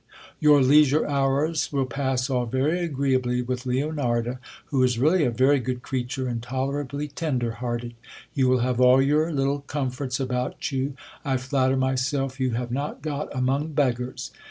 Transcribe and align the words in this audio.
Your 0.39 0.63
leisure 0.63 1.05
hours 1.07 1.71
will 1.71 1.85
pass 1.85 2.27
off 2.27 2.51
very 2.51 2.79
agreeably 2.79 3.43
with 3.43 3.67
Leonarda, 3.67 4.39
who 4.65 4.81
is 4.81 4.97
really 4.97 5.23
a 5.25 5.29
very 5.29 5.59
good 5.59 5.83
creature, 5.83 6.27
and 6.27 6.41
tolerably 6.41 7.07
tender 7.07 7.51
hearted; 7.51 7.93
you 8.33 8.47
will 8.47 8.61
have 8.61 8.81
all 8.81 8.99
your 8.99 9.31
little 9.31 9.59
comforts 9.59 10.19
about 10.19 10.71
you. 10.71 10.95
I 11.23 11.37
flatter 11.37 11.77
myself 11.77 12.39
you 12.39 12.49
have 12.57 12.71
not 12.71 13.03
got 13.03 13.27
among 13.35 13.73
beggars. 13.73 14.31